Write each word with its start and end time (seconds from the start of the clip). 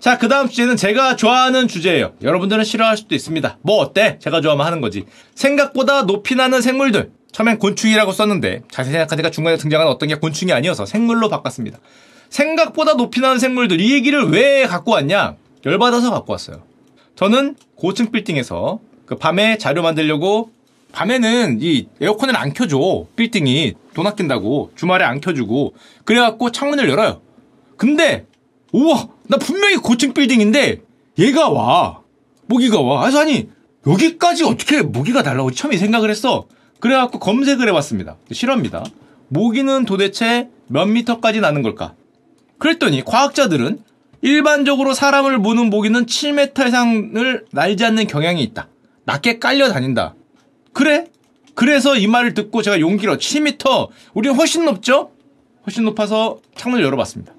자, 0.00 0.16
그 0.16 0.28
다음 0.28 0.48
주제는 0.48 0.76
제가 0.76 1.16
좋아하는 1.16 1.66
주제예요. 1.66 2.12
여러분들은 2.22 2.64
싫어할 2.64 2.96
수도 2.96 3.14
있습니다. 3.14 3.58
뭐 3.62 3.78
어때? 3.78 4.18
제가 4.20 4.40
좋아하면 4.40 4.64
하는 4.64 4.80
거지. 4.80 5.04
생각보다 5.34 6.02
높이 6.02 6.34
나는 6.36 6.60
생물들. 6.60 7.10
처음엔 7.32 7.58
곤충이라고 7.58 8.12
썼는데 8.12 8.62
자세히 8.70 8.92
생각하니까 8.92 9.30
중간에 9.30 9.56
등장한 9.56 9.86
어떤 9.88 10.08
게 10.08 10.14
곤충이 10.14 10.52
아니어서 10.52 10.86
생물로 10.86 11.28
바꿨습니다. 11.28 11.78
생각보다 12.30 12.94
높이 12.94 13.20
나는 13.20 13.38
생물들 13.38 13.80
이 13.80 13.92
얘기를 13.92 14.28
왜 14.30 14.66
갖고 14.66 14.92
왔냐? 14.92 15.36
열받아서 15.66 16.10
갖고 16.10 16.32
왔어요. 16.32 16.62
저는 17.16 17.56
고층 17.74 18.12
빌딩에서 18.12 18.78
그 19.04 19.16
밤에 19.16 19.58
자료 19.58 19.82
만들려고 19.82 20.50
밤에는 20.92 21.58
이 21.60 21.88
에어컨을 22.00 22.36
안 22.36 22.52
켜줘. 22.52 23.06
빌딩이 23.16 23.74
돈 23.94 24.06
아낀다고 24.06 24.70
주말에 24.76 25.04
안 25.04 25.20
켜주고 25.20 25.74
그래갖고 26.04 26.52
창문을 26.52 26.88
열어요. 26.88 27.20
근데 27.76 28.26
우와 28.72 29.08
나 29.28 29.36
분명히 29.36 29.76
고층 29.76 30.12
빌딩인데 30.12 30.82
얘가 31.18 31.48
와 31.48 32.00
모기가 32.46 32.80
와. 32.80 33.02
그래서 33.02 33.20
아니 33.20 33.48
여기까지 33.86 34.44
어떻게 34.44 34.82
모기가 34.82 35.22
날라오지 35.22 35.56
처음에 35.56 35.76
생각을 35.76 36.10
했어. 36.10 36.46
그래갖고 36.80 37.18
검색을 37.18 37.68
해봤습니다. 37.68 38.16
실화입니다. 38.32 38.84
모기는 39.28 39.84
도대체 39.84 40.48
몇 40.66 40.86
미터까지 40.86 41.40
나는 41.40 41.62
걸까? 41.62 41.94
그랬더니 42.58 43.04
과학자들은 43.04 43.80
일반적으로 44.22 44.94
사람을 44.94 45.38
무는 45.38 45.70
모기는 45.70 46.06
7m 46.06 46.68
이상을 46.68 47.46
날지 47.52 47.84
않는 47.84 48.06
경향이 48.06 48.42
있다. 48.42 48.68
낮게 49.04 49.38
깔려 49.38 49.68
다닌다. 49.68 50.14
그래? 50.72 51.06
그래서 51.54 51.96
이 51.96 52.06
말을 52.06 52.34
듣고 52.34 52.62
제가 52.62 52.80
용기로 52.80 53.16
7m, 53.16 53.88
우리는 54.14 54.36
훨씬 54.36 54.64
높죠? 54.64 55.10
훨씬 55.66 55.84
높아서 55.84 56.40
창문을 56.56 56.84
열어봤습니다. 56.84 57.32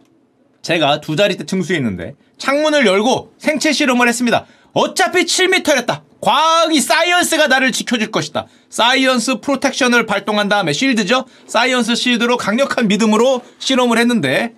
제가 0.61 1.01
두 1.01 1.15
자리 1.15 1.37
대 1.37 1.45
층수에 1.45 1.77
있는데 1.77 2.13
창문을 2.37 2.85
열고 2.85 3.33
생체 3.37 3.71
실험을 3.71 4.07
했습니다. 4.07 4.45
어차피 4.73 5.25
7m였다. 5.25 6.01
과학이 6.21 6.81
science가 6.81 7.47
나를 7.47 7.71
지켜줄 7.71 8.11
것이다. 8.11 8.45
science 8.69 9.39
protection을 9.39 10.05
발동한 10.05 10.49
다음에 10.49 10.73
shield죠. 10.73 11.25
science 11.47 11.95
shield로 11.95 12.37
강력한 12.37 12.87
믿음으로 12.87 13.41
실험을 13.59 13.97
했는데 13.97 14.53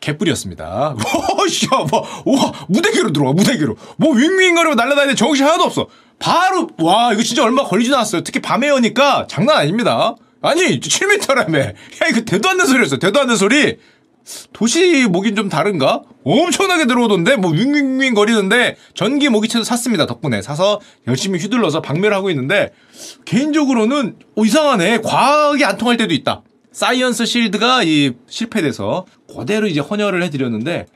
개뿔이었습니다. 0.00 0.64
와, 0.96 1.84
뭐, 1.90 2.08
우와, 2.24 2.52
무대기로 2.68 3.12
들어와, 3.12 3.32
무대기로. 3.34 3.76
뭐, 3.98 4.14
윙윙거리고 4.14 4.74
날아다니는데 4.74 5.14
정신 5.14 5.44
하나도 5.44 5.64
없어. 5.64 5.88
바로, 6.18 6.68
와, 6.78 7.12
이거 7.12 7.22
진짜 7.22 7.44
얼마 7.44 7.64
걸리지도 7.64 7.96
않았어요. 7.96 8.22
특히 8.24 8.40
밤에 8.40 8.70
오니까 8.70 9.26
장난 9.28 9.58
아닙니다. 9.58 10.14
아니, 10.40 10.80
7m라며. 10.80 11.58
야, 11.58 11.74
이거 12.08 12.22
대도 12.22 12.48
않는 12.48 12.66
소리였어. 12.66 12.98
대도 12.98 13.20
않는 13.20 13.36
소리. 13.36 13.76
도시 14.52 15.06
모기는 15.06 15.36
좀 15.36 15.48
다른가? 15.48 16.02
엄청나게 16.24 16.86
들어오던데? 16.86 17.36
뭐 17.36 17.50
윙윙윙 17.50 18.14
거리는데 18.14 18.76
전기 18.94 19.28
모기채도 19.28 19.64
샀습니다 19.64 20.06
덕분에. 20.06 20.42
사서 20.42 20.80
열심히 21.06 21.38
휘둘러서 21.38 21.82
박멸 21.82 22.12
하고 22.12 22.30
있는데 22.30 22.70
개인적으로는 23.24 24.16
어, 24.36 24.44
이상하네. 24.44 24.98
과학이 25.02 25.64
안 25.64 25.76
통할 25.78 25.96
때도 25.96 26.14
있다. 26.14 26.42
science 26.72 27.26
shield가 27.26 27.82
이 27.82 28.12
실패돼서 28.28 29.06
그대로 29.34 29.66
이제 29.66 29.80
헌혈을 29.80 30.22
해드렸는데 30.24 30.86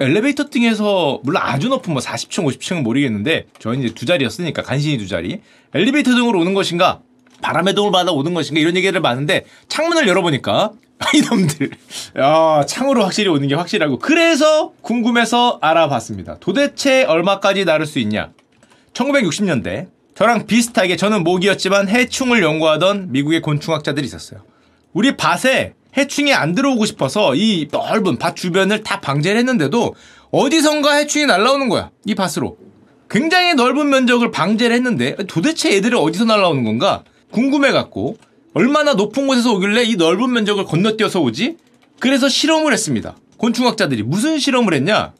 엘리베이터 0.00 0.44
등에서 0.48 1.20
물론 1.24 1.42
아주 1.44 1.68
높은 1.68 1.92
뭐 1.92 2.00
40층 2.00 2.44
50층은 2.46 2.82
모르겠는데 2.82 3.46
저희는 3.58 3.86
이제 3.86 3.94
두 3.94 4.06
자리였으니까 4.06 4.62
간신히 4.62 4.96
두 4.98 5.08
자리. 5.08 5.40
엘리베이터 5.74 6.14
등으로 6.14 6.38
오는 6.40 6.54
것인가? 6.54 7.00
바람의 7.42 7.74
도움을 7.74 7.92
받아 7.92 8.12
오는 8.12 8.34
것인가? 8.34 8.60
이런 8.60 8.76
얘기를 8.76 9.00
봤는데 9.02 9.44
창문을 9.68 10.06
열어보니까 10.06 10.72
이놈들. 11.14 11.70
야, 12.18 12.64
창으로 12.66 13.04
확실히 13.04 13.28
오는 13.28 13.46
게 13.48 13.54
확실하고. 13.54 13.98
그래서 13.98 14.72
궁금해서 14.82 15.58
알아봤습니다. 15.60 16.38
도대체 16.40 17.04
얼마까지 17.04 17.64
나를 17.64 17.86
수 17.86 17.98
있냐? 18.00 18.30
1960년대. 18.92 19.88
저랑 20.14 20.46
비슷하게 20.46 20.96
저는 20.96 21.22
모기였지만 21.22 21.88
해충을 21.88 22.42
연구하던 22.42 23.12
미국의 23.12 23.40
곤충학자들이 23.40 24.04
있었어요. 24.04 24.40
우리 24.92 25.16
밭에 25.16 25.74
해충이 25.96 26.34
안 26.34 26.54
들어오고 26.54 26.86
싶어서 26.86 27.36
이 27.36 27.68
넓은 27.70 28.18
밭 28.18 28.34
주변을 28.34 28.82
다 28.82 29.00
방제를 29.00 29.38
했는데도 29.38 29.94
어디선가 30.32 30.94
해충이 30.94 31.26
날라오는 31.26 31.68
거야. 31.68 31.90
이 32.04 32.16
밭으로. 32.16 32.56
굉장히 33.08 33.54
넓은 33.54 33.88
면적을 33.88 34.32
방제를 34.32 34.74
했는데 34.74 35.14
도대체 35.28 35.74
애들이 35.76 35.96
어디서 35.96 36.24
날라오는 36.24 36.64
건가? 36.64 37.04
궁금해갖고 37.30 38.16
얼마나 38.58 38.94
높은 38.94 39.28
곳에서 39.28 39.54
오길래 39.54 39.84
이 39.84 39.94
넓은 39.94 40.32
면적을 40.32 40.64
건너뛰어서 40.64 41.20
오지? 41.20 41.58
그래서 42.00 42.28
실험을 42.28 42.72
했습니다. 42.72 43.16
곤충학자들이 43.36 44.02
무슨 44.02 44.40
실험을 44.40 44.74
했냐? 44.74 45.12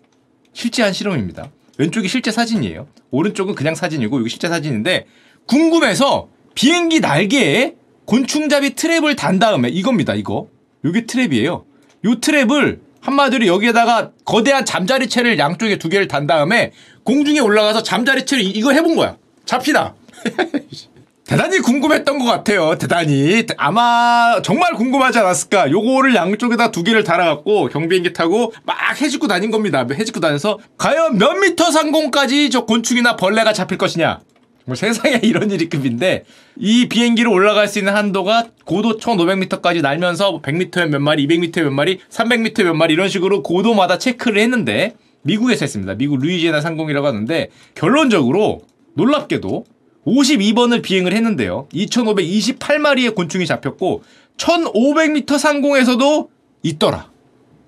실제 0.53 0.83
한 0.83 0.93
실험입니다. 0.93 1.49
왼쪽이 1.77 2.09
실제 2.09 2.33
사진이에요. 2.33 2.89
오른쪽은 3.13 3.55
그냥 3.55 3.77
사진이고 3.77 4.19
여기 4.19 4.29
실제 4.29 4.49
사진인데 4.49 5.07
궁금해서 5.47 6.27
비행기 6.57 6.99
날개에 6.99 7.77
곤충잡이 8.07 8.71
트랩을 8.71 9.17
단 9.17 9.39
다음에 9.39 9.69
이겁니다. 9.69 10.17
이거. 10.17 10.49
여기 10.85 11.03
트랩이에요. 11.03 11.47
요 11.49 11.65
트랩을 12.03 12.81
한마디로 13.03 13.47
여기에다가 13.47 14.11
거대한 14.25 14.65
잠자리채를 14.65 15.39
양쪽에 15.39 15.79
두 15.79 15.89
개를 15.89 16.09
단 16.09 16.27
다음에 16.27 16.73
공중에 17.05 17.39
올라가서 17.39 17.85
잠자리채를 17.85 18.43
이거 18.57 18.73
해본 18.73 18.97
거야. 18.97 19.17
잡히다. 19.45 19.95
대단히 21.29 21.59
궁금했던 21.59 22.19
것 22.19 22.25
같아요. 22.25 22.79
대단히. 22.79 23.45
아마 23.59 24.41
정말 24.43 24.73
궁금하지 24.73 25.19
않았을까. 25.19 25.71
요거를 25.71 26.15
양쪽에다 26.15 26.71
두 26.71 26.83
개를 26.83 27.05
달아갖고 27.05 27.69
경비행기 27.69 28.15
타고 28.15 28.55
막 28.65 28.99
해집고 28.99 29.29
다닌 29.29 29.51
겁니다. 29.51 29.87
해집고 29.93 30.21
다녀서 30.21 30.59
과연 30.79 31.19
몇 31.19 31.35
미터 31.35 31.71
상공까지 31.71 32.49
저 32.49 32.65
곤충이나 32.65 33.17
벌레가 33.17 33.53
잡힐 33.53 33.77
것이냐. 33.77 34.21
뭐 34.65 34.75
세상에 34.75 35.21
이런 35.23 35.51
일이 35.51 35.69
급인데 35.69 36.25
이 36.57 36.89
비행기로 36.89 37.31
올라갈 37.31 37.69
수 37.69 37.79
있는 37.79 37.95
한도가 37.95 38.47
고도 38.65 38.97
1500m까지 38.97 39.83
날면서 39.83 40.41
100m에 40.41 40.89
몇 40.89 40.99
마리, 40.99 41.27
200m에 41.27 41.63
몇 41.63 41.71
마리, 41.71 41.99
300m에 42.09 42.65
몇 42.65 42.73
마리 42.73 42.95
이런 42.95 43.11
식으로 43.11 43.43
고도마다 43.43 43.99
체크를 43.99 44.41
했는데 44.41 44.95
미국에서 45.23 45.67
했습니다. 45.67 45.95
미국 45.95 46.21
루이지애나 46.21 46.63
상공이라고 46.63 47.07
하는데 47.07 47.51
결론적으로 47.75 48.63
놀랍게도 48.95 49.65
52번을 50.09 50.83
비행을 50.83 51.13
했는데요. 51.13 51.69
2,528마리의 51.73 53.15
곤충이 53.15 53.47
잡혔고 53.47 54.03
1,500m 54.39 55.39
상공에서도 55.39 56.31
있더라. 56.63 57.11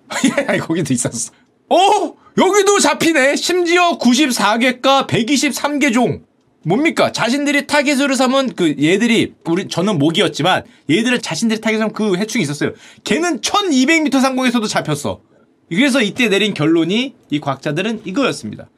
거기도 0.62 0.92
있었어. 0.94 1.32
어? 1.68 2.14
여기도 2.38 2.78
잡히네. 2.78 3.36
심지어 3.36 3.98
94개과 3.98 5.06
123개 5.06 5.92
종. 5.92 6.22
뭡니까? 6.62 7.10
자신들이 7.10 7.66
타겟으로 7.66 8.14
삼은 8.14 8.54
그 8.54 8.76
얘들이 8.80 9.34
우리 9.46 9.66
저는 9.68 9.98
목이었지만 9.98 10.64
얘들을 10.90 11.20
자신들이 11.22 11.60
타겟으로 11.60 11.80
삼은 11.80 11.92
그 11.94 12.16
해충이 12.16 12.42
있었어요. 12.42 12.72
걔는 13.04 13.40
1200m 13.40 14.20
상공에서도 14.20 14.66
잡혔어. 14.66 15.20
그래서 15.68 16.02
이때 16.02 16.28
내린 16.28 16.52
결론이 16.52 17.14
이 17.30 17.40
과학자들은 17.40 18.02
이거였습니다. 18.04 18.68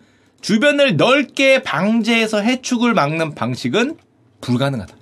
주변을 0.43 0.97
넓게 0.97 1.63
방제해서 1.63 2.41
해축을 2.41 2.93
막는 2.95 3.35
방식은 3.35 3.97
불가능하다. 4.41 4.95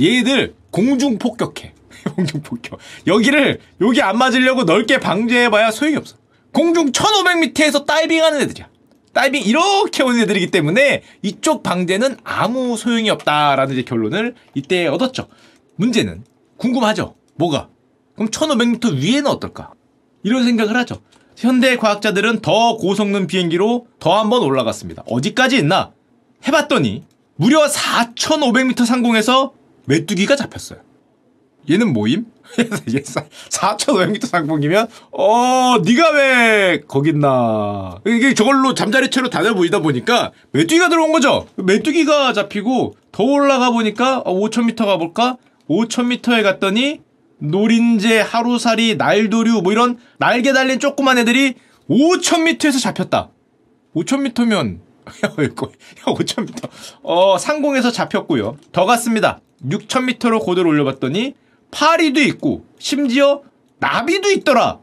얘들 0.00 0.54
공중 0.70 1.18
폭격해. 1.18 1.74
공중 2.14 2.40
폭격. 2.40 2.78
여기를 3.06 3.60
여기 3.80 4.00
안 4.00 4.16
맞으려고 4.16 4.62
넓게 4.64 4.98
방제해봐야 5.00 5.72
소용이 5.72 5.96
없어. 5.96 6.16
공중 6.52 6.92
1500m에서 6.92 7.84
다이빙하는 7.84 8.40
애들이야. 8.42 8.68
다이빙 9.12 9.42
이렇게 9.42 10.04
오는 10.04 10.20
애들이기 10.20 10.50
때문에 10.52 11.02
이쪽 11.22 11.62
방제는 11.64 12.18
아무 12.22 12.76
소용이 12.76 13.10
없다라는 13.10 13.72
이제 13.72 13.82
결론을 13.82 14.36
이때 14.54 14.86
얻었죠. 14.86 15.26
문제는 15.74 16.22
궁금하죠. 16.56 17.16
뭐가? 17.34 17.68
그럼 18.14 18.30
1500m 18.30 18.94
위에는 18.94 19.26
어떨까? 19.26 19.72
이런 20.22 20.44
생각을 20.44 20.76
하죠. 20.76 21.00
현대 21.38 21.76
과학자들은 21.76 22.40
더 22.40 22.76
고성능 22.76 23.28
비행기로 23.28 23.86
더 24.00 24.18
한 24.18 24.28
번 24.28 24.42
올라갔습니다. 24.42 25.04
어디까지 25.06 25.56
있나? 25.58 25.92
해봤더니 26.46 27.04
무려 27.36 27.64
4,500m 27.66 28.84
상공에서 28.84 29.52
메뚜기가 29.84 30.34
잡혔어요. 30.34 30.80
얘는 31.70 31.92
뭐임? 31.92 32.26
4,500m 32.56 34.26
상공이면 34.26 34.88
어 35.12 35.76
네가 35.84 36.10
왜 36.12 36.80
거기 36.88 37.10
있나 37.10 38.00
이게 38.06 38.34
저걸로 38.34 38.74
잠자리채로 38.74 39.28
다녀보이다 39.30 39.80
보니까 39.80 40.32
메뚜기가 40.52 40.88
들어온 40.88 41.12
거죠 41.12 41.46
메뚜기가 41.56 42.32
잡히고 42.32 42.96
더 43.12 43.22
올라가 43.22 43.70
보니까 43.70 44.22
5,000m 44.24 44.76
가볼까 44.86 45.36
5,000m에 45.68 46.42
갔더니 46.42 47.00
노린재, 47.38 48.20
하루살이, 48.20 48.96
날도류 48.96 49.62
뭐 49.62 49.72
이런 49.72 49.98
날개 50.18 50.52
달린 50.52 50.78
조그만 50.78 51.18
애들이 51.18 51.54
5,000m에서 51.88 52.80
잡혔다. 52.80 53.30
5,000m면 53.94 54.78
5,000m. 55.06 56.68
어, 57.02 57.38
상공에서 57.38 57.90
잡혔고요. 57.90 58.58
더 58.72 58.84
갔습니다. 58.84 59.40
6,000m로 59.66 60.40
고도를 60.44 60.70
올려봤더니 60.70 61.34
파리도 61.70 62.20
있고 62.20 62.64
심지어 62.78 63.42
나비도 63.78 64.30
있더라. 64.32 64.80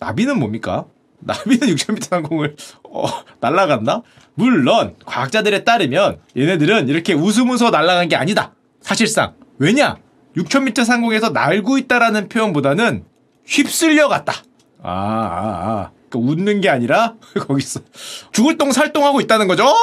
나비는 0.00 0.38
뭡니까? 0.38 0.86
나비는 1.20 1.68
6,000m 1.76 2.04
상공을 2.04 2.56
어, 2.84 3.06
날아갔나? 3.40 4.02
물론 4.34 4.96
과학자들에 5.04 5.64
따르면 5.64 6.20
얘네들은 6.36 6.88
이렇게 6.88 7.12
웃으면서 7.12 7.70
날아간 7.70 8.08
게 8.08 8.16
아니다. 8.16 8.54
사실상 8.80 9.34
왜냐? 9.58 9.98
6,000m 10.36 10.84
상공에서 10.84 11.30
날고 11.30 11.78
있다라는 11.78 12.28
표현보다는 12.28 13.04
휩쓸려 13.46 14.08
갔다. 14.08 14.34
아, 14.82 14.90
아, 14.90 15.70
아. 15.70 15.90
그러니까 16.08 16.32
웃는 16.32 16.60
게 16.60 16.68
아니라 16.68 17.14
거기서 17.46 17.80
죽을 18.32 18.56
똥 18.58 18.72
살똥하고 18.72 19.20
있다는 19.20 19.46
거죠. 19.48 19.64
어! 19.64 19.74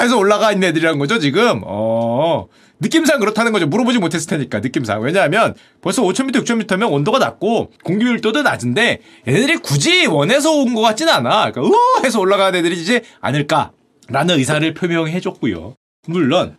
해서 0.00 0.16
올라가 0.16 0.52
있는 0.52 0.68
애들이라는 0.68 0.98
거죠, 0.98 1.18
지금. 1.18 1.62
어. 1.64 2.46
느낌상 2.80 3.18
그렇다는 3.18 3.50
거죠. 3.52 3.66
물어보지 3.66 3.98
못했을 3.98 4.28
테니까, 4.28 4.60
느낌상. 4.60 5.00
왜냐하면 5.02 5.54
벌써 5.80 6.02
5,000m, 6.02 6.44
6,000m면 6.44 6.92
온도가 6.92 7.18
낮고 7.18 7.72
공기 7.82 8.04
밀도도 8.04 8.42
낮은데 8.42 9.00
얘네들이 9.26 9.56
굳이 9.58 10.06
원해서 10.06 10.52
온 10.52 10.74
것 10.74 10.80
같진 10.82 11.08
않아. 11.08 11.50
그러니까, 11.50 11.62
으 11.62 12.04
해서 12.04 12.20
올라가는 12.20 12.56
애들이지 12.56 13.00
않을까라는 13.20 14.30
의사를 14.38 14.74
표명해 14.74 15.18
줬고요. 15.20 15.74
물론, 16.06 16.56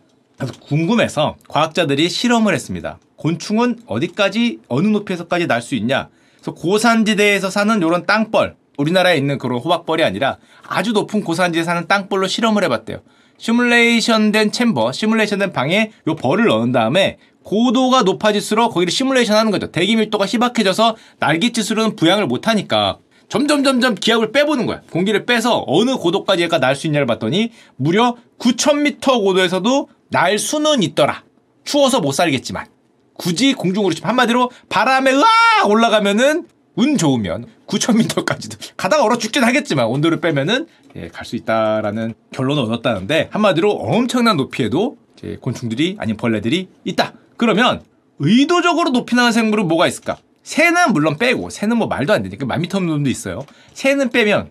궁금해서 0.48 1.36
과학자들이 1.48 2.08
실험을 2.08 2.54
했습니다. 2.54 2.98
곤충은 3.16 3.80
어디까지, 3.86 4.60
어느 4.68 4.86
높이에서까지 4.88 5.46
날 5.46 5.60
수 5.62 5.74
있냐? 5.74 6.08
그래서 6.36 6.54
고산지대에서 6.54 7.50
사는 7.50 7.82
요런 7.82 8.06
땅벌, 8.06 8.56
우리나라에 8.78 9.16
있는 9.18 9.36
그런 9.36 9.58
호박벌이 9.58 10.02
아니라 10.02 10.38
아주 10.66 10.92
높은 10.92 11.22
고산지대에 11.22 11.64
사는 11.64 11.86
땅벌로 11.86 12.28
실험을 12.28 12.64
해봤대요. 12.64 12.98
시뮬레이션 13.36 14.32
된 14.32 14.50
챔버, 14.52 14.92
시뮬레이션 14.92 15.38
된 15.38 15.52
방에 15.52 15.92
요 16.06 16.14
벌을 16.16 16.46
넣은 16.46 16.72
다음에 16.72 17.18
고도가 17.42 18.02
높아질수록 18.02 18.72
거기를 18.72 18.90
시뮬레이션 18.90 19.36
하는 19.36 19.50
거죠. 19.50 19.70
대기 19.70 19.96
밀도가 19.96 20.26
희박해져서 20.26 20.96
날개짓으로는 21.18 21.96
부양을 21.96 22.26
못하니까 22.26 22.98
점점 23.28 23.62
점점 23.64 23.94
기압을 23.94 24.32
빼보는 24.32 24.66
거야. 24.66 24.80
공기를 24.90 25.24
빼서 25.24 25.64
어느 25.66 25.96
고도까지 25.96 26.42
얘가 26.42 26.58
날 26.58 26.74
수 26.74 26.86
있냐를 26.86 27.06
봤더니 27.06 27.50
무려 27.76 28.16
9,000m 28.38 29.00
고도에서도 29.22 29.88
날 30.10 30.38
수는 30.38 30.82
있더라. 30.82 31.24
추워서 31.64 32.00
못 32.00 32.12
살겠지만. 32.12 32.66
굳이 33.14 33.52
공중으로 33.54 33.92
치 33.94 34.02
한마디로 34.02 34.50
바람에 34.68 35.12
으아 35.12 35.66
올라가면은 35.66 36.46
운 36.76 36.96
좋으면 36.96 37.46
9,000m까지도 37.66 38.58
가다가 38.76 39.04
얼어 39.04 39.18
죽긴 39.18 39.44
하겠지만 39.44 39.86
온도를 39.86 40.20
빼면은 40.20 40.66
예, 40.96 41.08
갈 41.08 41.24
수 41.24 41.36
있다라는 41.36 42.14
결론을 42.32 42.62
얻었다는데 42.64 43.28
한마디로 43.30 43.70
엄청난 43.70 44.36
높이에도 44.36 44.96
곤충들이 45.40 45.96
아닌 45.98 46.16
벌레들이 46.16 46.68
있다. 46.84 47.12
그러면 47.36 47.82
의도적으로 48.18 48.90
높이 48.90 49.14
나는 49.14 49.32
생물은 49.32 49.68
뭐가 49.68 49.86
있을까? 49.86 50.16
새는 50.42 50.92
물론 50.94 51.18
빼고 51.18 51.50
새는 51.50 51.76
뭐 51.76 51.86
말도 51.86 52.12
안 52.14 52.22
되니까 52.22 52.46
만 52.46 52.62
미터 52.62 52.80
놈도 52.80 53.10
있어요. 53.10 53.44
새는 53.74 54.08
빼면 54.08 54.50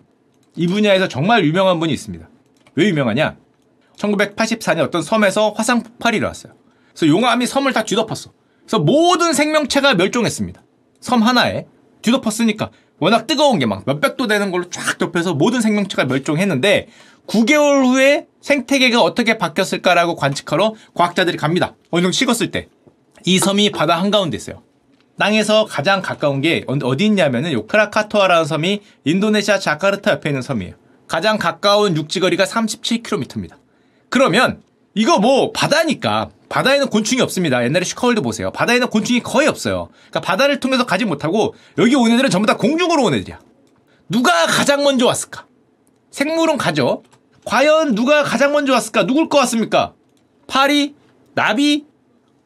이 0.54 0.68
분야에서 0.68 1.08
정말 1.08 1.44
유명한 1.44 1.80
분이 1.80 1.92
있습니다. 1.92 2.28
왜 2.76 2.88
유명하냐? 2.88 3.36
1984년 4.00 4.80
어떤 4.80 5.02
섬에서 5.02 5.50
화산 5.56 5.82
폭발이 5.82 6.16
일어났어요. 6.16 6.54
그래서 6.94 7.06
용암이 7.06 7.46
섬을 7.46 7.72
다 7.72 7.84
뒤덮었어. 7.84 8.32
그래서 8.62 8.78
모든 8.78 9.32
생명체가 9.32 9.94
멸종했습니다. 9.94 10.62
섬 11.00 11.22
하나에 11.22 11.66
뒤덮었으니까 12.02 12.70
워낙 12.98 13.26
뜨거운 13.26 13.58
게 13.58 13.66
막 13.66 13.82
몇백 13.86 14.16
도 14.16 14.26
되는 14.26 14.50
걸로 14.50 14.68
쫙 14.70 14.98
덮여서 14.98 15.34
모든 15.34 15.60
생명체가 15.60 16.04
멸종했는데 16.04 16.88
9개월 17.26 17.86
후에 17.86 18.26
생태계가 18.40 19.00
어떻게 19.02 19.38
바뀌었을까라고 19.38 20.16
관측하러 20.16 20.74
과학자들이 20.94 21.36
갑니다. 21.36 21.74
어느 21.90 22.02
정도 22.02 22.12
식었을 22.12 22.50
때. 22.50 22.68
이 23.24 23.38
섬이 23.38 23.70
바다 23.70 24.00
한가운데 24.00 24.36
있어요. 24.36 24.62
땅에서 25.18 25.66
가장 25.66 26.00
가까운 26.00 26.40
게 26.40 26.64
어디 26.66 27.04
있냐면은 27.04 27.52
요 27.52 27.62
크라카토아라는 27.62 28.46
섬이 28.46 28.80
인도네시아 29.04 29.58
자카르타 29.58 30.12
옆에 30.12 30.30
있는 30.30 30.40
섬이에요. 30.40 30.74
가장 31.06 31.38
가까운 31.38 31.96
육지거리가 31.96 32.44
37km입니다. 32.44 33.59
그러면 34.10 34.62
이거 34.94 35.18
뭐 35.18 35.52
바다니까 35.52 36.30
바다에는 36.48 36.88
곤충이 36.88 37.22
없습니다. 37.22 37.64
옛날에 37.64 37.84
슈카월드 37.84 38.20
보세요. 38.22 38.50
바다에는 38.50 38.88
곤충이 38.88 39.20
거의 39.20 39.48
없어요. 39.48 39.88
그러니까 40.10 40.20
바다를 40.20 40.60
통해서 40.60 40.84
가지 40.84 41.04
못하고 41.04 41.54
여기 41.78 41.94
온 41.94 42.10
애들은 42.10 42.28
전부 42.28 42.46
다 42.46 42.56
공중으로 42.56 43.04
온 43.04 43.14
애들이야. 43.14 43.38
누가 44.08 44.46
가장 44.46 44.82
먼저 44.82 45.06
왔을까? 45.06 45.46
생물은 46.10 46.58
가죠. 46.58 47.04
과연 47.44 47.94
누가 47.94 48.24
가장 48.24 48.52
먼저 48.52 48.72
왔을까? 48.72 49.06
누굴 49.06 49.28
것 49.28 49.38
같습니까? 49.38 49.94
파리? 50.48 50.94
나비? 51.34 51.86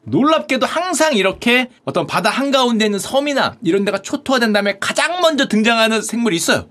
놀랍게도 0.03 0.67
항상 0.67 1.13
이렇게 1.15 1.69
어떤 1.83 2.05
바다 2.05 2.29
한가운데 2.29 2.85
있는 2.85 2.99
섬이나 2.99 3.57
이런 3.63 3.85
데가 3.85 4.03
초토화된 4.03 4.53
다음에 4.53 4.77
가장 4.79 5.19
먼저 5.21 5.47
등장하는 5.47 6.03
생물이 6.03 6.35
있어요. 6.35 6.67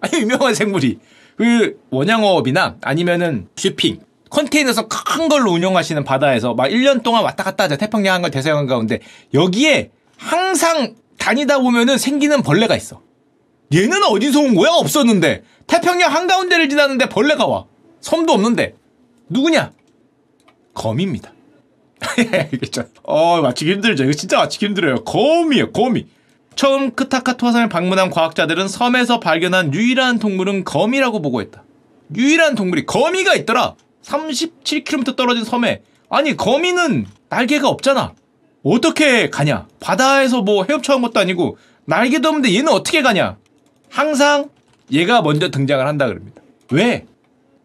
아니, 0.00 0.22
유명한 0.22 0.54
생물이. 0.54 1.00
그 1.36 1.78
원양어업이나 1.90 2.76
아니면은 2.80 3.48
쇼핑 3.56 4.00
컨테이너선 4.30 4.88
큰 4.88 5.28
걸로 5.28 5.52
운영하시는 5.52 6.04
바다에서 6.04 6.54
막 6.54 6.68
1년 6.68 7.02
동안 7.02 7.24
왔다 7.24 7.44
갔다 7.44 7.64
하자. 7.64 7.76
태평양 7.76 8.14
한가 8.14 8.28
대서양 8.28 8.66
가운데 8.66 9.00
여기에 9.34 9.90
항상 10.16 10.94
다니다 11.18 11.58
보면은 11.58 11.98
생기는 11.98 12.42
벌레가 12.42 12.76
있어. 12.76 13.02
얘는 13.74 14.02
어디서 14.04 14.40
온 14.40 14.54
거야? 14.54 14.70
없었는데. 14.72 15.42
태평양 15.66 16.12
한가운데를 16.14 16.68
지나는데 16.68 17.08
벌레가 17.08 17.46
와. 17.46 17.64
섬도 18.00 18.32
없는데. 18.32 18.74
누구냐? 19.28 19.72
거미입니다. 20.74 21.32
어, 23.02 23.40
맞히기 23.40 23.72
힘들죠. 23.72 24.04
이거 24.04 24.12
진짜 24.12 24.38
맞히기 24.38 24.66
힘들어요. 24.66 25.04
거미예요, 25.04 25.72
거미. 25.72 26.06
처음 26.54 26.92
크타카토화산을 26.92 27.68
방문한 27.68 28.10
과학자들은 28.10 28.68
섬에서 28.68 29.20
발견한 29.20 29.74
유일한 29.74 30.18
동물은 30.18 30.64
거미라고 30.64 31.20
보고했다. 31.22 31.64
유일한 32.14 32.54
동물이 32.54 32.86
거미가 32.86 33.34
있더라. 33.34 33.74
37km 34.06 35.16
떨어진 35.16 35.44
섬에 35.44 35.82
아니 36.08 36.36
거미는 36.36 37.06
날개가 37.28 37.68
없잖아. 37.68 38.14
어떻게 38.62 39.30
가냐? 39.30 39.66
바다에서 39.80 40.42
뭐 40.42 40.64
헤엄쳐온 40.64 41.02
것도 41.02 41.20
아니고 41.20 41.58
날개도 41.84 42.28
없는데 42.28 42.54
얘는 42.54 42.68
어떻게 42.72 43.02
가냐? 43.02 43.36
항상 43.90 44.50
얘가 44.92 45.22
먼저 45.22 45.50
등장을 45.50 45.84
한다 45.86 46.06
그럽니다. 46.06 46.42
왜? 46.70 47.06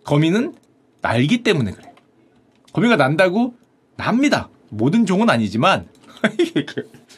거미는 0.03 0.55
날기 1.01 1.43
때문에 1.43 1.71
그래. 1.71 1.91
거미가 2.73 2.95
난다고 2.95 3.53
납니다. 3.95 4.49
모든 4.69 5.05
종은 5.05 5.29
아니지만 5.29 5.87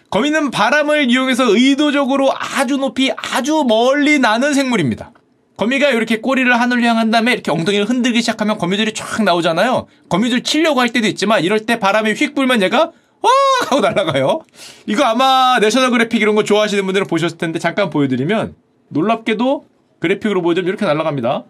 거미는 0.09 0.51
바람을 0.51 1.09
이용해서 1.09 1.55
의도적으로 1.55 2.31
아주 2.33 2.77
높이 2.77 3.11
아주 3.15 3.63
멀리 3.67 4.19
나는 4.19 4.53
생물입니다. 4.53 5.11
거미가 5.57 5.89
이렇게 5.89 6.19
꼬리를 6.19 6.51
하늘로 6.59 6.83
향한 6.83 7.11
다음에 7.11 7.33
이렇게 7.33 7.51
엉덩이를 7.51 7.85
흔들기 7.87 8.21
시작하면 8.21 8.57
거미들이 8.57 8.93
쫙 8.93 9.23
나오잖아요. 9.23 9.87
거미들 10.09 10.43
치려고 10.43 10.79
할 10.79 10.89
때도 10.89 11.07
있지만 11.07 11.43
이럴 11.43 11.65
때 11.65 11.79
바람이 11.79 12.13
휙 12.13 12.33
불면 12.33 12.61
얘가 12.61 12.91
와 13.21 13.31
하고 13.69 13.79
날아가요. 13.79 14.41
이거 14.87 15.03
아마 15.03 15.59
내셔널 15.59 15.91
지오그래픽 15.91 16.21
이런 16.21 16.35
거 16.35 16.43
좋아하시는 16.43 16.83
분들은 16.83 17.07
보셨을 17.07 17.37
텐데 17.37 17.59
잠깐 17.59 17.89
보여드리면 17.89 18.55
놀랍게도 18.89 19.65
그래픽으로 19.99 20.41
보여드리면 20.41 20.69
이렇게 20.69 20.85
날아갑니다. 20.85 21.45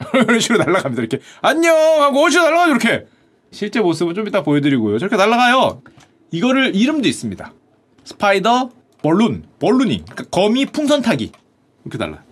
이런 0.14 0.40
식으로 0.40 0.64
날아갑니다. 0.64 1.02
이렇게 1.02 1.18
안녕 1.40 1.74
하고 2.02 2.22
어디서 2.24 2.42
날아가요 2.42 2.70
이렇게. 2.70 3.06
실제 3.50 3.80
모습은 3.80 4.14
좀 4.14 4.28
이따 4.28 4.42
보여드리고요. 4.42 4.98
저렇게 4.98 5.16
날아가요. 5.16 5.82
이거를 6.30 6.76
이름도 6.76 7.08
있습니다. 7.08 7.52
spider 8.04 8.70
balloon, 9.02 9.44
ballooning, 9.58 10.04
그러니까 10.04 10.24
거미 10.30 10.66
풍선 10.66 11.02
타기. 11.02 11.32
이렇게 11.84 11.98
날라. 11.98 12.22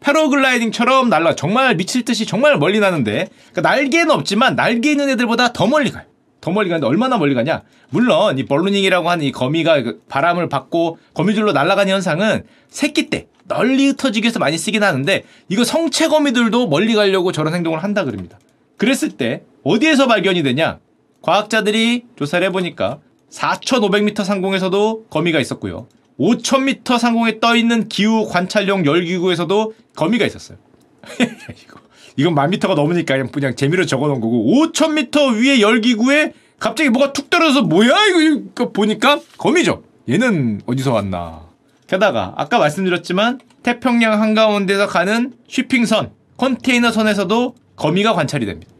패러글라이딩처럼 0.00 1.08
날라. 1.08 1.34
정말 1.36 1.76
미칠 1.76 2.04
듯이 2.04 2.26
정말 2.26 2.58
멀리 2.58 2.80
나는데 2.80 3.28
그러니까 3.52 3.60
날개는 3.60 4.10
없지만 4.10 4.56
날개 4.56 4.90
있는 4.90 5.08
애들보다 5.10 5.52
더 5.52 5.66
멀리 5.66 5.90
가요. 5.90 6.04
더 6.40 6.50
멀리 6.50 6.70
가는데 6.70 6.86
얼마나 6.86 7.18
멀리 7.18 7.34
가냐? 7.34 7.62
물론 7.90 8.38
이 8.38 8.44
벌루닝이라고 8.46 9.10
하는 9.10 9.24
이 9.24 9.32
거미가 9.32 9.82
그 9.82 10.02
바람을 10.08 10.48
받고 10.48 10.98
거미줄로 11.12 11.52
날아가는 11.52 11.92
현상은 11.92 12.44
새끼 12.68 13.10
때 13.10 13.26
널리 13.46 13.88
흩어지기 13.88 14.24
위해서 14.24 14.38
많이 14.38 14.56
쓰긴 14.56 14.82
하는데 14.82 15.24
이거 15.48 15.64
성체 15.64 16.08
거미들도 16.08 16.68
멀리 16.68 16.94
가려고 16.94 17.32
저런 17.32 17.54
행동을 17.54 17.82
한다 17.82 18.04
그럽니다. 18.04 18.38
그랬을 18.78 19.10
때 19.10 19.42
어디에서 19.64 20.06
발견이 20.06 20.42
되냐? 20.42 20.78
과학자들이 21.20 22.04
조사를 22.16 22.46
해보니까 22.46 23.00
4,500m 23.30 24.24
상공에서도 24.24 25.06
거미가 25.10 25.40
있었고요. 25.40 25.86
5,000m 26.20 26.98
상공에 26.98 27.40
떠 27.40 27.56
있는 27.56 27.88
기후 27.88 28.28
관찰용 28.28 28.84
열기구에서도 28.84 29.72
거미가 29.96 30.26
있었어요. 30.26 30.58
이거, 31.18 31.80
이건 32.16 32.34
만 32.34 32.50
미터가 32.50 32.74
넘으니까 32.74 33.14
그냥, 33.14 33.28
그냥 33.28 33.56
재미로 33.56 33.86
적어 33.86 34.06
놓은 34.08 34.20
거고 34.20 34.52
5,000m 34.52 35.40
위에 35.40 35.60
열기구에 35.60 36.34
갑자기 36.58 36.90
뭐가 36.90 37.14
툭 37.14 37.30
떨어져서 37.30 37.62
뭐야 37.62 38.06
이거, 38.06 38.20
이거 38.20 38.72
보니까 38.72 39.18
거미죠. 39.38 39.82
얘는 40.08 40.60
어디서 40.66 40.92
왔나. 40.92 41.48
게다가 41.86 42.34
아까 42.36 42.58
말씀드렸지만 42.58 43.40
태평양 43.62 44.20
한가운데서 44.20 44.86
가는 44.86 45.32
쉬핑선, 45.48 46.12
컨테이너 46.36 46.92
선에서도 46.92 47.54
거미가 47.76 48.12
관찰이 48.12 48.44
됩니다. 48.44 48.70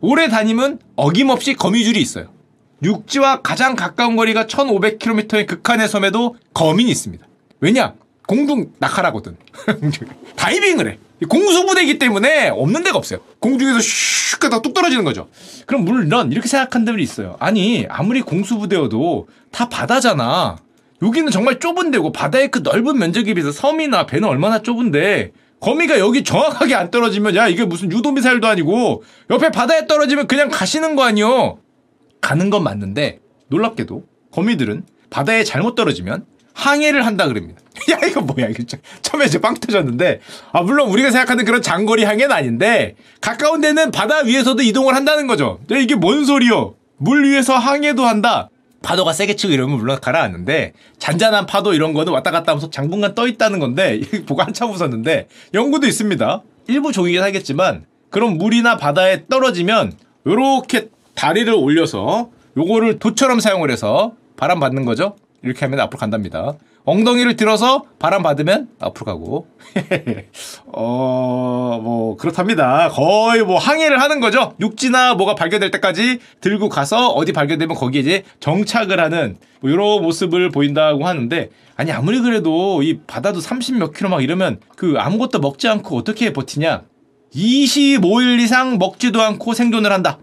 오래 0.00 0.28
다니면 0.28 0.78
어김없이 0.96 1.54
거미줄이 1.54 2.00
있어요. 2.00 2.28
육지와 2.82 3.42
가장 3.42 3.76
가까운 3.76 4.16
거리가 4.16 4.46
1500km의 4.46 5.46
극한의 5.46 5.88
섬에도 5.88 6.36
거민이 6.54 6.90
있습니다. 6.90 7.26
왜냐? 7.60 7.94
공중 8.26 8.72
낙하라거든. 8.78 9.36
다이빙을 10.36 10.90
해. 10.90 10.98
공수부대이기 11.28 11.98
때문에 11.98 12.48
없는 12.48 12.82
데가 12.82 12.96
없어요. 12.96 13.20
공중에서 13.40 13.78
슉 13.78 14.20
하다가 14.44 14.62
뚝 14.62 14.72
떨어지는 14.72 15.04
거죠. 15.04 15.28
그럼 15.66 15.84
물론 15.84 16.32
이렇게 16.32 16.48
생각하는 16.48 16.84
분들이 16.86 17.02
있어요. 17.02 17.36
아니 17.40 17.86
아무리 17.90 18.22
공수부대여도 18.22 19.28
다 19.50 19.68
바다잖아. 19.68 20.56
여기는 21.02 21.30
정말 21.30 21.58
좁은 21.58 21.90
데고 21.90 22.12
바다의 22.12 22.50
그 22.50 22.60
넓은 22.60 22.98
면적에 22.98 23.34
비해서 23.34 23.52
섬이나 23.52 24.06
배는 24.06 24.28
얼마나 24.28 24.62
좁은데 24.62 25.32
거미가 25.60 25.98
여기 25.98 26.24
정확하게 26.24 26.74
안 26.74 26.90
떨어지면 26.90 27.36
야 27.36 27.48
이게 27.48 27.64
무슨 27.64 27.92
유도 27.92 28.12
미사일도 28.12 28.46
아니고 28.46 29.02
옆에 29.30 29.50
바다에 29.50 29.86
떨어지면 29.86 30.26
그냥 30.26 30.48
가시는 30.48 30.96
거 30.96 31.02
아니요. 31.02 31.58
가는 32.20 32.50
건 32.50 32.62
맞는데 32.62 33.20
놀랍게도 33.48 34.04
거미들은 34.32 34.84
바다에 35.10 35.44
잘못 35.44 35.74
떨어지면 35.74 36.26
항해를 36.54 37.06
한다 37.06 37.26
그럽니다. 37.26 37.60
야 37.90 38.06
이거 38.06 38.20
뭐야 38.20 38.48
이거 38.48 38.64
처음에 39.02 39.24
이제 39.24 39.40
빵 39.40 39.54
터졌는데 39.54 40.20
아 40.52 40.62
물론 40.62 40.90
우리가 40.90 41.10
생각하는 41.10 41.44
그런 41.44 41.62
장거리 41.62 42.04
항해는 42.04 42.32
아닌데 42.32 42.96
가까운 43.20 43.60
데는 43.60 43.90
바다 43.90 44.18
위에서도 44.20 44.62
이동을 44.62 44.94
한다는 44.94 45.26
거죠. 45.26 45.60
이게 45.70 45.94
뭔 45.94 46.24
소리요? 46.24 46.74
물 46.98 47.24
위에서 47.24 47.56
항해도 47.56 48.04
한다. 48.04 48.50
파도가 48.82 49.12
세게 49.12 49.36
치고 49.36 49.52
이러면 49.52 49.78
물론 49.78 49.98
가라앉는데 50.00 50.72
잔잔한 50.98 51.46
파도 51.46 51.74
이런 51.74 51.92
거는 51.92 52.12
왔다 52.12 52.30
갔다 52.30 52.52
하면서 52.52 52.70
장분간 52.70 53.14
떠 53.14 53.26
있다는 53.26 53.58
건데 53.58 54.00
보고 54.26 54.42
한참 54.42 54.70
웃었는데 54.70 55.28
연구도 55.54 55.86
있습니다. 55.86 56.42
일부 56.68 56.92
종이긴 56.92 57.22
하겠지만 57.22 57.84
그런 58.10 58.38
물이나 58.38 58.76
바다에 58.76 59.26
떨어지면 59.28 59.92
요렇게 60.26 60.88
다리를 61.20 61.52
올려서 61.52 62.30
요거를 62.56 62.98
도처럼 62.98 63.40
사용을 63.40 63.70
해서 63.70 64.14
바람 64.38 64.58
받는 64.58 64.86
거죠. 64.86 65.16
이렇게 65.42 65.66
하면 65.66 65.78
앞으로 65.80 65.98
간답니다. 65.98 66.54
엉덩이를 66.86 67.36
들어서 67.36 67.84
바람 67.98 68.22
받으면 68.22 68.68
앞으로 68.80 69.04
가고. 69.04 69.46
어, 70.64 71.78
뭐, 71.82 72.16
그렇답니다. 72.16 72.88
거의 72.88 73.42
뭐 73.42 73.58
항해를 73.58 74.00
하는 74.00 74.20
거죠. 74.20 74.54
육지나 74.60 75.12
뭐가 75.12 75.34
발견될 75.34 75.70
때까지 75.72 76.20
들고 76.40 76.70
가서 76.70 77.08
어디 77.08 77.32
발견되면 77.32 77.76
거기에 77.76 78.00
이제 78.00 78.22
정착을 78.40 78.98
하는 78.98 79.36
뭐 79.60 79.70
이런 79.70 80.02
모습을 80.02 80.48
보인다고 80.48 81.06
하는데 81.06 81.50
아니, 81.76 81.92
아무리 81.92 82.20
그래도 82.20 82.82
이 82.82 83.00
바다도 83.06 83.40
30 83.40 83.76
몇 83.76 83.92
킬로 83.92 84.08
막 84.08 84.22
이러면 84.22 84.58
그 84.74 84.94
아무것도 84.96 85.40
먹지 85.40 85.68
않고 85.68 85.98
어떻게 85.98 86.32
버티냐? 86.32 86.84
25일 87.34 88.40
이상 88.40 88.78
먹지도 88.78 89.20
않고 89.20 89.52
생존을 89.52 89.92
한다. 89.92 90.18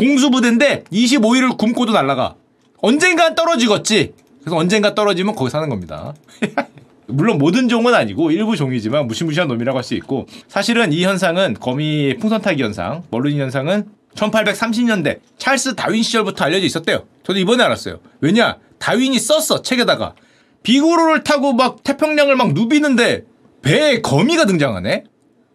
공수부대인데 0.00 0.84
25일을 0.92 1.56
굶고도 1.58 1.92
날라가. 1.92 2.34
언젠간 2.78 3.34
떨어지겠지. 3.34 4.14
그래서 4.40 4.56
언젠가 4.56 4.94
떨어지면 4.94 5.34
거기 5.34 5.50
사는 5.50 5.68
겁니다. 5.68 6.14
물론 7.06 7.38
모든 7.38 7.68
종은 7.68 7.92
아니고 7.92 8.30
일부 8.30 8.56
종이지만 8.56 9.06
무시무시한 9.06 9.48
놈이라고 9.48 9.76
할 9.78 9.82
수 9.84 9.94
있고 9.94 10.26
사실은 10.48 10.92
이 10.92 11.04
현상은 11.04 11.56
거미 11.58 12.16
풍선 12.18 12.40
타기 12.40 12.62
현상, 12.62 13.02
멀루니 13.10 13.38
현상은 13.40 13.86
1830년대 14.14 15.18
찰스 15.38 15.74
다윈 15.74 16.02
시절부터 16.02 16.44
알려져 16.44 16.64
있었대요. 16.66 17.04
저도 17.24 17.38
이번에 17.38 17.62
알았어요. 17.64 17.98
왜냐? 18.20 18.56
다윈이 18.78 19.18
썼어 19.18 19.60
책에다가 19.62 20.14
비구로를 20.62 21.24
타고 21.24 21.52
막 21.52 21.82
태평양을 21.82 22.36
막 22.36 22.52
누비는데 22.54 23.24
배에 23.62 24.00
거미가 24.00 24.46
등장하네. 24.46 25.04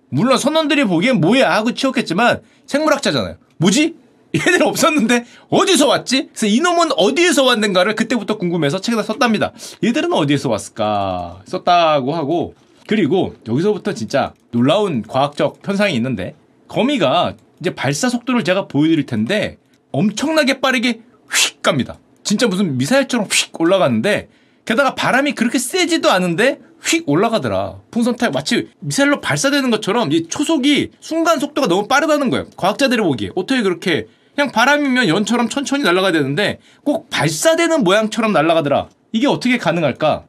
물론 0.10 0.38
선원들이 0.38 0.84
보기엔 0.86 1.20
뭐야 1.22 1.52
하고 1.52 1.74
치웠겠지만 1.74 2.42
생물학자잖아요. 2.68 3.36
뭐지? 3.58 3.96
얘들 4.36 4.64
없었는데 4.64 5.26
어디서 5.50 5.88
왔지? 5.88 6.28
그래서 6.28 6.48
이놈은 6.48 6.92
어디에서 6.98 7.44
왔는가를 7.44 7.96
그때부터 7.96 8.38
궁금해서 8.38 8.82
책에다 8.82 9.04
썼답니다. 9.04 9.54
얘들은 9.84 10.14
어디에서 10.14 10.50
왔을까? 10.50 11.42
썼다고 11.46 12.14
하고 12.14 12.56
그리고 12.88 13.36
여기서부터 13.48 13.94
진짜 13.94 14.34
놀라운 14.52 15.02
과학적 15.02 15.60
현상이 15.64 15.94
있는데 15.96 16.36
거미가 16.68 17.36
이제 17.60 17.74
발사 17.74 18.10
속도를 18.10 18.44
제가 18.44 18.68
보여드릴 18.68 19.06
텐데 19.06 19.58
엄청나게 19.92 20.60
빠르게 20.62 21.02
휙 21.32 21.62
갑니다. 21.62 21.98
진짜 22.24 22.48
무슨 22.48 22.78
미사일처럼 22.78 23.28
휙 23.32 23.60
올라가는데 23.60 24.30
게다가 24.66 24.96
바람이 24.96 25.34
그렇게 25.34 25.58
세지도 25.60 26.10
않은데 26.12 26.60
휙 26.84 27.08
올라가더라. 27.08 27.80
풍선 27.92 28.16
타고 28.16 28.34
마치 28.34 28.70
미사일로 28.80 29.22
발사되는 29.22 29.72
것처럼 29.72 30.12
이 30.12 30.28
초속이 30.28 30.92
순간 31.00 31.40
속도가 31.40 31.68
너무 31.68 31.88
빠르다는 31.88 32.30
거예요. 32.30 32.46
과학자들이 32.58 33.02
보기에 33.02 33.30
어떻게 33.36 33.62
그렇게 33.62 34.08
그냥 34.36 34.52
바람이면 34.52 35.08
연처럼 35.08 35.48
천천히 35.50 35.84
날아가야 35.84 36.12
되는데 36.12 36.60
꼭 36.84 37.10
발사되는 37.10 37.84
모양처럼 37.84 38.34
날아가더라. 38.34 38.90
이게 39.14 39.28
어떻게 39.28 39.58
가능할까? 39.58 40.26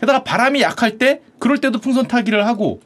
게다가 0.00 0.22
바람이 0.22 0.60
약할 0.60 0.98
때 0.98 1.22
그럴 1.38 1.58
때도 1.58 1.78
풍선 1.80 2.06
타기를 2.06 2.46
하고 2.46 2.80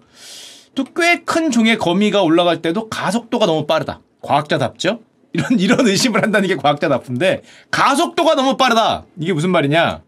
또 0.75 0.85
꽤 0.85 1.25
큰 1.27 1.51
종의 1.51 1.77
거미가 1.79 2.23
올라갈 2.23 2.63
때도 2.63 2.89
가속도가 2.89 3.47
너무 3.47 3.67
빠르다. 3.67 4.01
과학자답죠? 4.23 5.01
이런 5.35 5.59
이런 5.59 5.87
의심을 5.87 6.23
한다는 6.23 6.49
게 6.49 6.57
과학자답은데 6.57 7.43
가속도가 7.71 8.37
너무 8.37 8.57
빠르다. 8.57 9.05
이게 9.19 9.33
무슨 9.33 9.51
말이냐? 9.51 10.03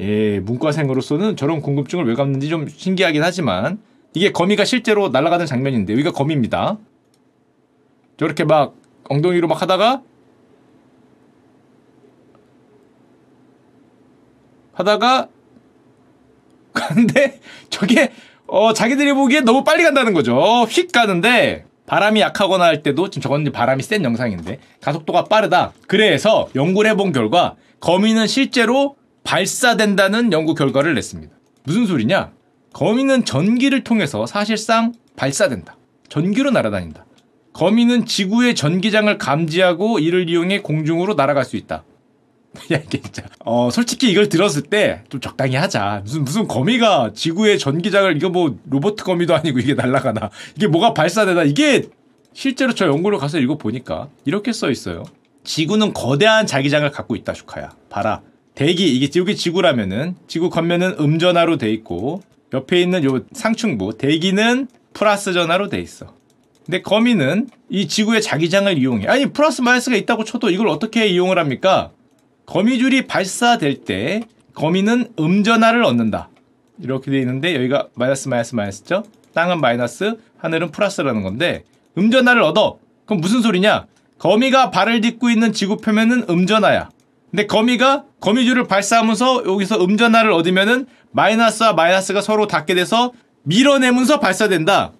예, 0.00 0.40
문과생으로서는 0.40 1.36
저런 1.36 1.60
궁금증을 1.60 2.06
왜 2.06 2.14
갖는지 2.14 2.48
좀 2.48 2.66
신기하긴 2.68 3.22
하지만 3.22 3.78
이게 4.14 4.32
거미가 4.32 4.64
실제로 4.64 5.08
날아가는 5.10 5.46
장면인데 5.46 5.92
여기가 5.92 6.12
거미입니다. 6.12 6.78
저렇게 8.18 8.44
막 8.44 8.74
엉덩이로 9.10 9.48
막 9.48 9.60
하다가 9.60 10.02
하다가 14.72 15.28
가는데 16.72 17.40
저게 17.68 18.12
어 18.46 18.72
자기들이 18.72 19.12
보기에 19.12 19.40
너무 19.40 19.64
빨리 19.64 19.82
간다는 19.82 20.14
거죠. 20.14 20.64
휙 20.68 20.92
가는데 20.92 21.66
바람이 21.86 22.20
약하거나 22.20 22.64
할 22.64 22.82
때도 22.82 23.10
지금 23.10 23.22
저건 23.22 23.50
바람이 23.52 23.82
센 23.82 24.04
영상인데 24.04 24.60
가속도가 24.80 25.24
빠르다. 25.24 25.72
그래서 25.88 26.48
연구를 26.54 26.90
해본 26.90 27.12
결과 27.12 27.56
거미는 27.80 28.28
실제로 28.28 28.96
발사된다는 29.24 30.32
연구 30.32 30.54
결과를 30.54 30.94
냈습니다. 30.94 31.34
무슨 31.64 31.86
소리냐? 31.86 32.30
거미는 32.72 33.24
전기를 33.24 33.82
통해서 33.82 34.26
사실상 34.26 34.92
발사된다. 35.16 35.76
전기로 36.08 36.52
날아다닌다. 36.52 37.04
거미는 37.52 38.06
지구의 38.06 38.54
전기장을 38.54 39.16
감지하고 39.18 39.98
이를 39.98 40.28
이용해 40.28 40.60
공중으로 40.60 41.14
날아갈 41.14 41.44
수 41.44 41.56
있다. 41.56 41.84
야, 42.72 42.78
이게 42.84 43.00
진짜. 43.00 43.22
어, 43.44 43.70
솔직히 43.70 44.10
이걸 44.10 44.28
들었을 44.28 44.62
때 44.62 45.02
좀 45.08 45.20
적당히 45.20 45.56
하자. 45.56 46.00
무슨, 46.04 46.24
무슨 46.24 46.48
거미가 46.48 47.12
지구의 47.14 47.58
전기장을, 47.58 48.16
이거 48.16 48.28
뭐 48.28 48.58
로봇 48.68 48.96
거미도 48.96 49.34
아니고 49.34 49.58
이게 49.60 49.74
날아가나. 49.74 50.30
이게 50.56 50.66
뭐가 50.66 50.94
발사되나. 50.94 51.44
이게 51.44 51.84
실제로 52.32 52.74
저 52.74 52.86
연구를 52.86 53.18
가서 53.18 53.38
읽어보니까 53.38 54.08
이렇게 54.24 54.52
써 54.52 54.70
있어요. 54.70 55.04
지구는 55.44 55.92
거대한 55.94 56.46
자기장을 56.46 56.88
갖고 56.90 57.16
있다, 57.16 57.34
슈카야. 57.34 57.70
봐라. 57.88 58.20
대기, 58.54 58.94
이게 58.94 59.08
지구 59.08 59.34
지구라면은, 59.34 60.16
지구 60.26 60.50
겉면은 60.50 60.96
음전화로 61.00 61.56
돼 61.56 61.72
있고, 61.72 62.22
옆에 62.52 62.80
있는 62.80 63.04
요 63.04 63.20
상층부, 63.32 63.96
대기는 63.96 64.68
플러스 64.92 65.32
전화로 65.32 65.68
돼 65.68 65.80
있어. 65.80 66.12
근데 66.70 66.82
거미는 66.82 67.48
이 67.68 67.88
지구의 67.88 68.22
자기장을 68.22 68.78
이용해. 68.78 69.08
아니 69.08 69.26
플러스 69.26 69.60
마이너스가 69.60 69.96
있다고 69.96 70.22
쳐도 70.22 70.50
이걸 70.50 70.68
어떻게 70.68 71.08
이용을 71.08 71.36
합니까? 71.36 71.90
거미줄이 72.46 73.08
발사될 73.08 73.84
때 73.84 74.22
거미는 74.54 75.08
음전화를 75.18 75.82
얻는다. 75.82 76.28
이렇게 76.80 77.10
돼 77.10 77.18
있는데 77.18 77.56
여기가 77.56 77.88
마이너스 77.94 78.28
마이너스 78.28 78.54
마이너스죠? 78.54 79.02
땅은 79.34 79.60
마이너스, 79.60 80.16
하늘은 80.38 80.70
플러스라는 80.70 81.22
건데 81.22 81.64
음전화를 81.98 82.40
얻어. 82.42 82.78
그럼 83.04 83.20
무슨 83.20 83.42
소리냐? 83.42 83.86
거미가 84.20 84.70
발을 84.70 85.00
딛고 85.00 85.28
있는 85.28 85.52
지구 85.52 85.76
표면은 85.76 86.24
음전화야. 86.30 86.88
근데 87.32 87.46
거미가 87.48 88.04
거미줄을 88.20 88.68
발사하면서 88.68 89.42
여기서 89.44 89.82
음전화를 89.82 90.30
얻으면은 90.30 90.86
마이너스와 91.10 91.72
마이너스가 91.72 92.20
서로 92.20 92.46
닿게 92.46 92.76
돼서 92.76 93.10
밀어내면서 93.42 94.20
발사된다. 94.20 94.92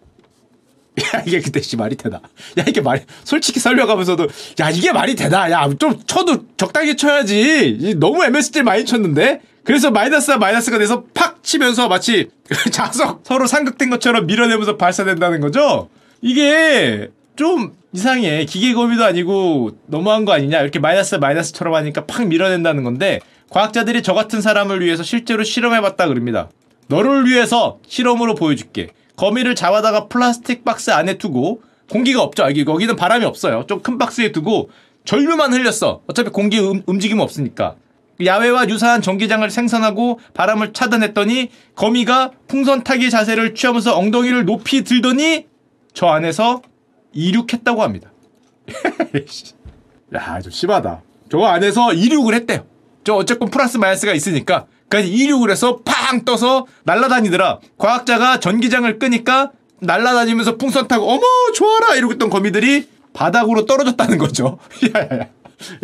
야 1.14 1.23
이게 1.26 1.40
그때 1.40 1.61
씨 1.61 1.76
말이 1.76 1.97
되나? 1.97 2.20
야 2.59 2.64
이게 2.66 2.80
말이 2.80 3.02
솔직히 3.25 3.61
설명하면서도 3.61 4.26
야 4.61 4.70
이게 4.70 4.92
말이 4.92 5.14
되나? 5.14 5.50
야 5.50 5.68
좀 5.78 6.00
쳐도 6.06 6.44
적당히 6.56 6.97
쳐야지. 6.97 7.94
너무 7.99 8.25
MSG 8.25 8.62
많이 8.62 8.85
쳤는데. 8.85 9.40
그래서 9.62 9.90
마이너스와 9.90 10.38
마이너스가 10.38 10.78
돼서 10.78 11.04
팍 11.14 11.42
치면서 11.44 11.88
마치 11.88 12.28
자석 12.73 13.20
서로 13.25 13.47
삼극된 13.47 13.90
것처럼 13.90 14.26
밀어내면서 14.26 14.76
발사된다는 14.76 15.40
거죠. 15.40 15.88
이게 16.23 17.09
좀 17.37 17.73
이상해. 17.92 18.44
기계 18.47 18.73
거미도 18.75 19.04
아니고 19.04 19.70
너무한 19.87 20.25
거 20.25 20.32
아니냐? 20.32 20.61
이렇게 20.61 20.78
마이너스 20.78 21.14
마이너스처럼 21.16 21.75
하니까 21.75 22.04
팍 22.06 22.26
밀어낸다는 22.26 22.85
건데 22.85 23.20
과학자들이 23.50 24.02
저 24.02 24.14
같은 24.14 24.40
사람을 24.40 24.80
위해서 24.85 25.02
실제로 25.02 25.44
실험해봤다 25.44 26.09
그럽니다. 26.09 26.49
너를 26.88 27.26
위해서 27.26 27.78
실험으로 27.87 28.35
보여줄게. 28.35 28.88
거미를 29.21 29.55
잡아다가 29.55 30.09
플라스틱 30.09 30.65
박스 30.65 30.91
안에 30.91 31.19
두고 31.19 31.61
공기가 31.91 32.23
없죠. 32.23 32.45
여기 32.45 32.65
거기는 32.65 32.97
바람이 32.97 33.27
없어요. 33.27 33.67
좀 33.67 33.83
큰 33.83 33.99
박스에 33.99 34.33
두고 34.33 34.71
전류만 35.05 35.53
흘렸어. 35.53 36.00
어차피 36.07 36.31
공기 36.31 36.59
음, 36.59 36.83
움직임 36.87 37.21
없으니까. 37.21 37.75
야외와 38.25 38.69
유사한 38.71 39.03
전기장을 39.03 39.49
생산하고 39.50 40.21
바람을 40.33 40.73
차단했더니 40.73 41.50
거미가 41.75 42.31
풍선 42.49 42.83
타기 42.83 43.11
자세를 43.11 43.55
취하면서 43.55 43.95
엉덩이를 43.99 44.47
높이 44.47 44.85
들더니 44.85 45.47
저 45.93 46.07
안에서 46.07 46.62
이륙했다고 47.12 47.83
합니다. 47.83 48.11
야, 50.15 50.41
좀 50.41 50.50
심하다. 50.50 51.03
저 51.31 51.43
안에서 51.43 51.93
이륙을 51.93 52.33
했대요. 52.35 52.65
저 53.05 53.15
어쨌건 53.17 53.50
플러스 53.50 53.77
마이너스가 53.77 54.15
있으니까. 54.15 54.67
그러니까 54.90 55.14
이륙을 55.14 55.50
해서 55.50 55.78
팡 55.85 56.25
떠서 56.26 56.66
날아다니더라. 56.85 57.61
과학자가 57.78 58.40
전기장을 58.40 58.99
끄니까 58.99 59.52
날아다니면서 59.80 60.56
풍선 60.59 60.88
타고 60.88 61.09
어머 61.11 61.23
좋아라 61.54 61.94
이러고 61.94 62.12
있던 62.14 62.28
거미들이 62.28 62.87
바닥으로 63.14 63.64
떨어졌다는 63.64 64.18
거죠. 64.18 64.59
야야야. 64.94 65.26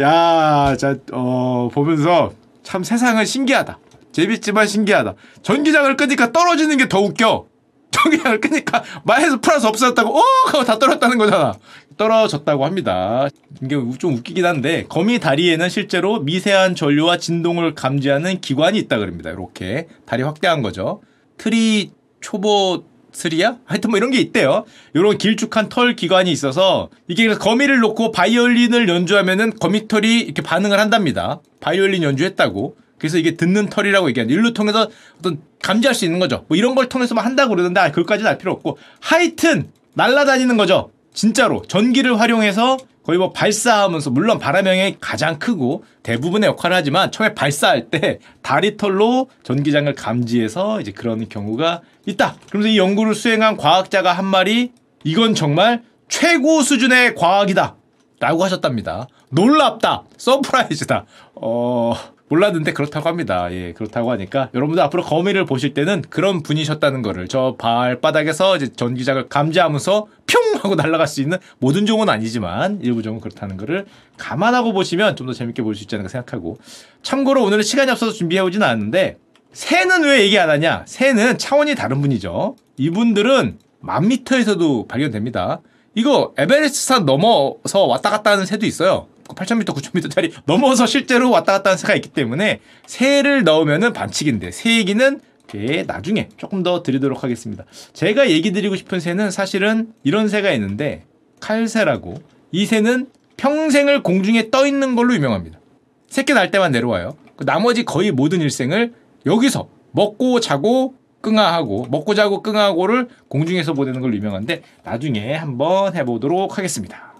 야, 0.00 0.76
자, 0.76 0.96
어, 1.12 1.68
보면서 1.72 2.32
참 2.62 2.82
세상은 2.82 3.24
신기하다. 3.24 3.78
재밌지만 4.12 4.66
신기하다. 4.66 5.14
전기장을 5.42 5.96
끄니까 5.96 6.32
떨어지는 6.32 6.76
게 6.76 6.88
더 6.88 7.00
웃겨. 7.00 7.46
전기장을 7.92 8.40
끄니까 8.40 8.82
마이너스 9.04 9.40
플러스 9.40 9.66
없어졌다고 9.66 10.20
어다 10.54 10.78
떨어졌다는 10.78 11.16
거잖아. 11.18 11.54
떨어졌다고 11.96 12.64
합니다. 12.64 13.28
이게 13.62 13.76
좀 13.98 14.14
웃기긴 14.14 14.44
한데 14.44 14.84
거미 14.88 15.18
다리에는 15.18 15.68
실제로 15.68 16.20
미세한 16.20 16.74
전류와 16.74 17.18
진동을 17.18 17.74
감지하는 17.74 18.40
기관이 18.40 18.78
있다 18.78 18.98
그럽니다. 18.98 19.30
이렇게 19.30 19.88
다리 20.04 20.22
확대한 20.22 20.62
거죠. 20.62 21.00
trichobothria? 21.38 23.56
하여튼 23.64 23.90
뭐 23.90 23.96
이런 23.96 24.10
게 24.10 24.18
있대요. 24.18 24.64
이런 24.92 25.16
길쭉한 25.16 25.70
털 25.70 25.96
기관이 25.96 26.30
있어서 26.30 26.90
이게 27.08 27.24
그래서 27.24 27.40
거미를 27.40 27.78
놓고 27.80 28.12
바이올린을 28.12 28.88
연주하면은 28.88 29.54
거미 29.58 29.88
털이 29.88 30.20
이렇게 30.20 30.42
반응을 30.42 30.78
한답니다. 30.78 31.40
바이올린 31.60 32.02
연주했다고. 32.02 32.76
그래서 32.98 33.18
이게 33.18 33.36
듣는 33.36 33.68
털이라고 33.68 34.08
얘기하는 34.08 34.34
일로 34.34 34.52
통해서 34.52 34.88
어떤 35.18 35.40
감지할 35.62 35.94
수 35.94 36.04
있는 36.04 36.18
거죠. 36.18 36.44
뭐 36.48 36.56
이런 36.56 36.74
걸 36.74 36.88
통해서만 36.88 37.24
한다고 37.24 37.50
그러는데 37.50 37.80
아, 37.80 37.90
그것까지는 37.90 38.30
알 38.30 38.38
필요 38.38 38.52
없고 38.52 38.78
하여튼 39.00 39.70
날아다니는 39.94 40.58
거죠. 40.58 40.90
진짜로 41.16 41.62
전기를 41.62 42.20
활용해서 42.20 42.76
거의 43.02 43.18
뭐 43.18 43.32
발사하면서 43.32 44.10
물론 44.10 44.38
바람 44.38 44.57
영향이 44.57 44.98
가장 45.00 45.38
크고 45.38 45.84
대부분의 46.02 46.48
역할을 46.50 46.76
하지만 46.76 47.10
처음에 47.10 47.34
발사할 47.34 47.88
때 47.88 48.18
다리털로 48.42 49.30
전기장을 49.42 49.92
감지해서 49.94 50.80
이제 50.80 50.92
그런 50.92 51.28
경우가 51.28 51.80
있다. 52.04 52.36
그러면서 52.48 52.68
이 52.68 52.78
연구를 52.78 53.14
수행한 53.14 53.56
과학자가 53.56 54.12
한 54.12 54.26
말이 54.26 54.72
이건 55.04 55.34
정말 55.34 55.82
최고 56.08 56.60
수준의 56.62 57.14
과학이다. 57.14 57.76
라고 58.20 58.44
하셨답니다. 58.44 59.08
놀랍다. 59.30 60.04
surprise다. 60.16 61.04
어, 61.36 61.94
몰랐는데 62.28 62.72
그렇다고 62.72 63.08
합니다. 63.08 63.52
예, 63.52 63.72
그렇다고 63.72 64.10
하니까 64.10 64.50
여러분들 64.54 64.82
앞으로 64.82 65.02
거미를 65.04 65.44
보실 65.44 65.74
때는 65.74 66.02
그런 66.10 66.42
분이셨다는 66.42 67.02
거를 67.02 67.28
저 67.28 67.54
발바닥에서 67.58 68.56
이제 68.56 68.68
전기장을 68.72 69.28
감지하면서 69.28 70.06
평 70.26 70.42
하고 70.56 70.74
날아갈 70.74 71.06
수 71.06 71.20
있는 71.20 71.38
모든 71.58 71.86
종은 71.86 72.08
아니지만 72.08 72.80
일부 72.82 73.02
종은 73.02 73.20
그렇다는 73.20 73.56
거를 73.56 73.86
감안하고 74.16 74.72
보시면 74.72 75.14
좀 75.16 75.26
더 75.26 75.32
재밌게 75.32 75.62
볼 75.62 75.74
수 75.74 75.82
있지 75.82 75.94
않을까 75.94 76.08
생각하고 76.08 76.58
참고로 77.02 77.44
오늘은 77.44 77.62
시간이 77.62 77.90
없어서 77.90 78.12
준비해 78.12 78.40
오진 78.40 78.62
않았는데 78.62 79.18
새는 79.52 80.04
왜 80.04 80.20
얘기 80.22 80.38
안 80.38 80.50
하냐? 80.50 80.84
새는 80.86 81.38
차원이 81.38 81.74
다른 81.74 82.00
분이죠. 82.00 82.56
이분들은 82.76 83.58
만 83.80 84.08
미터에서도 84.08 84.86
발견됩니다. 84.88 85.60
이거 85.94 86.34
에베레스트 86.36 86.78
산 86.86 87.06
넘어서 87.06 87.86
왔다 87.86 88.10
갔다 88.10 88.32
하는 88.32 88.44
새도 88.46 88.66
있어요. 88.66 89.06
8,000m, 89.34 89.64
9,000m짜리 89.64 90.32
넘어서 90.44 90.86
실제로 90.86 91.30
왔다 91.30 91.52
갔다 91.52 91.70
하는 91.70 91.78
새가 91.78 91.94
있기 91.96 92.10
때문에 92.10 92.60
새를 92.86 93.44
넣으면은 93.44 93.92
반칙인데 93.92 94.50
새 94.50 94.76
얘기는 94.76 95.20
예, 95.54 95.82
나중에 95.84 96.28
조금 96.36 96.62
더 96.62 96.82
드리도록 96.82 97.22
하겠습니다. 97.22 97.64
제가 97.92 98.30
얘기 98.30 98.52
드리고 98.52 98.76
싶은 98.76 99.00
새는 99.00 99.30
사실은 99.30 99.92
이런 100.02 100.28
새가 100.28 100.50
있는데 100.52 101.04
칼새라고 101.40 102.20
이 102.52 102.66
새는 102.66 103.06
평생을 103.36 104.02
공중에 104.02 104.50
떠 104.50 104.66
있는 104.66 104.96
걸로 104.96 105.14
유명합니다. 105.14 105.60
새끼 106.08 106.32
날 106.32 106.50
때만 106.50 106.72
내려와요. 106.72 107.16
그 107.36 107.44
나머지 107.44 107.84
거의 107.84 108.10
모든 108.10 108.40
일생을 108.40 108.94
여기서 109.24 109.68
먹고 109.92 110.40
자고 110.40 110.94
끙하하고 111.20 111.86
먹고 111.90 112.14
자고 112.14 112.42
끙하고를 112.42 113.08
공중에서 113.28 113.72
보내는 113.74 114.00
걸로 114.00 114.14
유명한데 114.14 114.62
나중에 114.84 115.34
한번 115.34 115.94
해보도록 115.94 116.58
하겠습니다. 116.58 117.15